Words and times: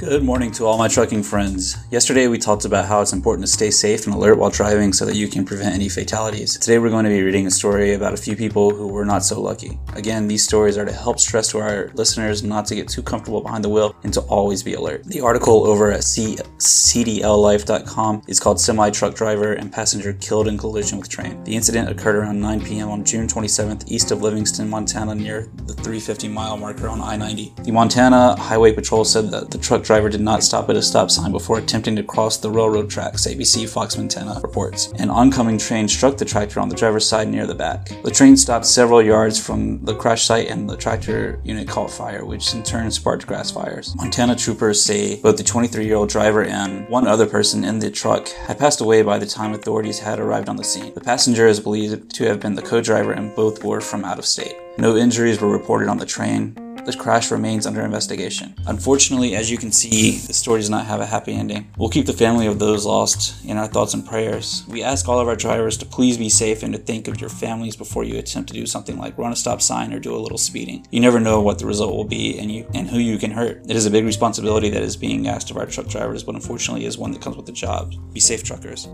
Good 0.00 0.22
morning 0.22 0.50
to 0.52 0.64
all 0.64 0.78
my 0.78 0.88
trucking 0.88 1.24
friends. 1.24 1.76
Yesterday 1.90 2.26
we 2.26 2.38
talked 2.38 2.64
about 2.64 2.86
how 2.86 3.02
it's 3.02 3.12
important 3.12 3.46
to 3.46 3.52
stay 3.52 3.70
safe 3.70 4.06
and 4.06 4.14
alert 4.14 4.38
while 4.38 4.48
driving 4.48 4.94
so 4.94 5.04
that 5.04 5.14
you 5.14 5.28
can 5.28 5.44
prevent 5.44 5.74
any 5.74 5.90
fatalities. 5.90 6.56
Today 6.56 6.78
we're 6.78 6.88
going 6.88 7.04
to 7.04 7.10
be 7.10 7.22
reading 7.22 7.46
a 7.46 7.50
story 7.50 7.92
about 7.92 8.14
a 8.14 8.16
few 8.16 8.34
people 8.34 8.70
who 8.70 8.88
were 8.88 9.04
not 9.04 9.22
so 9.24 9.38
lucky. 9.38 9.78
Again, 9.92 10.26
these 10.26 10.42
stories 10.42 10.78
are 10.78 10.86
to 10.86 10.92
help 10.92 11.20
stress 11.20 11.48
to 11.48 11.58
our 11.58 11.90
listeners 11.92 12.42
not 12.42 12.64
to 12.68 12.74
get 12.74 12.88
too 12.88 13.02
comfortable 13.02 13.42
behind 13.42 13.62
the 13.62 13.68
wheel 13.68 13.94
and 14.02 14.10
to 14.14 14.22
always 14.22 14.62
be 14.62 14.72
alert. 14.72 15.04
The 15.04 15.20
article 15.20 15.66
over 15.66 15.92
at 15.92 16.02
C- 16.02 16.38
cdllife.com 16.56 18.22
is 18.26 18.40
called 18.40 18.58
Semi 18.58 18.88
Truck 18.88 19.14
Driver 19.14 19.52
and 19.52 19.70
Passenger 19.70 20.14
Killed 20.14 20.48
in 20.48 20.56
Collision 20.56 20.98
with 20.98 21.10
Train. 21.10 21.44
The 21.44 21.54
incident 21.54 21.90
occurred 21.90 22.16
around 22.16 22.40
9 22.40 22.64
p.m. 22.64 22.88
on 22.88 23.04
June 23.04 23.26
27th 23.26 23.90
east 23.90 24.12
of 24.12 24.22
Livingston, 24.22 24.70
Montana 24.70 25.14
near 25.14 25.50
the 25.66 25.74
350 25.74 26.28
mile 26.28 26.56
marker 26.56 26.88
on 26.88 27.02
I-90. 27.02 27.64
The 27.64 27.70
Montana 27.70 28.40
Highway 28.40 28.72
Patrol 28.72 29.04
said 29.04 29.30
that 29.32 29.50
the 29.50 29.58
truck 29.58 29.89
driver 29.90 30.08
did 30.08 30.20
not 30.20 30.44
stop 30.44 30.70
at 30.70 30.76
a 30.76 30.82
stop 30.82 31.10
sign 31.10 31.32
before 31.32 31.58
attempting 31.58 31.96
to 31.96 32.02
cross 32.04 32.36
the 32.36 32.48
railroad 32.48 32.88
tracks, 32.88 33.26
ABC 33.26 33.68
Fox 33.68 33.96
Montana 33.96 34.38
reports. 34.40 34.92
An 35.00 35.10
oncoming 35.10 35.58
train 35.58 35.88
struck 35.88 36.16
the 36.16 36.24
tractor 36.24 36.60
on 36.60 36.68
the 36.68 36.76
driver's 36.76 37.04
side 37.04 37.26
near 37.26 37.44
the 37.44 37.56
back. 37.56 37.88
The 38.04 38.10
train 38.12 38.36
stopped 38.36 38.66
several 38.66 39.02
yards 39.02 39.44
from 39.44 39.84
the 39.84 39.96
crash 39.96 40.26
site 40.26 40.46
and 40.46 40.70
the 40.70 40.76
tractor 40.76 41.40
unit 41.42 41.66
caught 41.66 41.90
fire, 41.90 42.24
which 42.24 42.54
in 42.54 42.62
turn 42.62 42.88
sparked 42.92 43.26
grass 43.26 43.50
fires. 43.50 43.92
Montana 43.96 44.36
troopers 44.36 44.80
say 44.80 45.20
both 45.20 45.36
the 45.36 45.42
23 45.42 45.84
year 45.84 45.96
old 45.96 46.08
driver 46.08 46.44
and 46.44 46.88
one 46.88 47.08
other 47.08 47.26
person 47.26 47.64
in 47.64 47.80
the 47.80 47.90
truck 47.90 48.28
had 48.46 48.60
passed 48.60 48.80
away 48.80 49.02
by 49.02 49.18
the 49.18 49.26
time 49.26 49.54
authorities 49.54 49.98
had 49.98 50.20
arrived 50.20 50.48
on 50.48 50.54
the 50.54 50.62
scene. 50.62 50.94
The 50.94 51.00
passenger 51.00 51.48
is 51.48 51.58
believed 51.58 52.14
to 52.14 52.28
have 52.28 52.38
been 52.38 52.54
the 52.54 52.62
co 52.62 52.80
driver, 52.80 53.10
and 53.10 53.34
both 53.34 53.64
were 53.64 53.80
from 53.80 54.04
out 54.04 54.20
of 54.20 54.24
state. 54.24 54.54
No 54.78 54.96
injuries 54.96 55.40
were 55.40 55.50
reported 55.50 55.88
on 55.88 55.98
the 55.98 56.06
train. 56.06 56.54
The 56.90 56.96
crash 56.96 57.30
remains 57.30 57.68
under 57.68 57.82
investigation. 57.82 58.52
Unfortunately, 58.66 59.36
as 59.36 59.48
you 59.48 59.56
can 59.56 59.70
see, 59.70 60.18
the 60.26 60.34
story 60.34 60.58
does 60.58 60.70
not 60.70 60.86
have 60.86 60.98
a 60.98 61.06
happy 61.06 61.32
ending. 61.32 61.72
We'll 61.78 61.88
keep 61.88 62.06
the 62.06 62.12
family 62.12 62.48
of 62.48 62.58
those 62.58 62.84
lost 62.84 63.44
in 63.44 63.56
our 63.58 63.68
thoughts 63.68 63.94
and 63.94 64.04
prayers. 64.04 64.64
We 64.68 64.82
ask 64.82 65.08
all 65.08 65.20
of 65.20 65.28
our 65.28 65.36
drivers 65.36 65.76
to 65.78 65.86
please 65.86 66.18
be 66.18 66.28
safe 66.28 66.64
and 66.64 66.72
to 66.72 66.80
think 66.80 67.06
of 67.06 67.20
your 67.20 67.30
families 67.30 67.76
before 67.76 68.02
you 68.02 68.18
attempt 68.18 68.48
to 68.48 68.54
do 68.54 68.66
something 68.66 68.98
like 68.98 69.16
run 69.16 69.32
a 69.32 69.36
stop 69.36 69.62
sign 69.62 69.92
or 69.92 70.00
do 70.00 70.16
a 70.16 70.18
little 70.18 70.36
speeding. 70.36 70.84
You 70.90 70.98
never 70.98 71.20
know 71.20 71.40
what 71.40 71.60
the 71.60 71.66
result 71.66 71.94
will 71.94 72.04
be 72.04 72.36
and 72.40 72.50
you 72.50 72.68
and 72.74 72.90
who 72.90 72.98
you 72.98 73.18
can 73.18 73.30
hurt. 73.30 73.62
It 73.70 73.76
is 73.76 73.86
a 73.86 73.90
big 73.90 74.04
responsibility 74.04 74.68
that 74.70 74.82
is 74.82 74.96
being 74.96 75.28
asked 75.28 75.52
of 75.52 75.58
our 75.58 75.66
truck 75.66 75.86
drivers, 75.86 76.24
but 76.24 76.34
unfortunately 76.34 76.86
is 76.86 76.98
one 76.98 77.12
that 77.12 77.22
comes 77.22 77.36
with 77.36 77.46
the 77.46 77.52
job. 77.52 77.94
Be 78.12 78.18
safe, 78.18 78.42
truckers. 78.42 78.88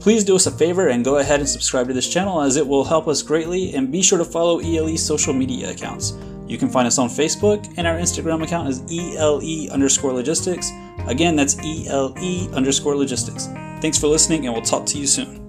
Please 0.00 0.24
do 0.24 0.34
us 0.34 0.46
a 0.46 0.50
favor 0.50 0.88
and 0.88 1.04
go 1.04 1.18
ahead 1.18 1.38
and 1.38 1.48
subscribe 1.48 1.86
to 1.86 1.94
this 1.94 2.12
channel 2.12 2.40
as 2.40 2.56
it 2.56 2.66
will 2.66 2.82
help 2.82 3.06
us 3.06 3.22
greatly 3.22 3.74
and 3.74 3.92
be 3.92 4.02
sure 4.02 4.18
to 4.18 4.24
follow 4.24 4.58
ELE's 4.58 5.04
social 5.04 5.32
media 5.32 5.70
accounts. 5.70 6.14
You 6.46 6.58
can 6.58 6.68
find 6.68 6.86
us 6.86 6.98
on 6.98 7.08
Facebook, 7.08 7.72
and 7.76 7.86
our 7.86 7.96
Instagram 7.96 8.42
account 8.42 8.68
is 8.68 8.82
ELE 8.90 9.70
underscore 9.72 10.12
logistics. 10.12 10.70
Again, 11.06 11.36
that's 11.36 11.56
ELE 11.58 12.54
underscore 12.54 12.96
logistics. 12.96 13.46
Thanks 13.80 13.98
for 13.98 14.06
listening, 14.06 14.46
and 14.46 14.54
we'll 14.54 14.62
talk 14.62 14.86
to 14.86 14.98
you 14.98 15.06
soon. 15.06 15.41